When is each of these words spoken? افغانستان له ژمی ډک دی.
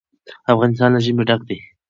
افغانستان 0.53 0.89
له 0.93 0.99
ژمی 1.05 1.23
ډک 1.29 1.41
دی. 1.49 1.59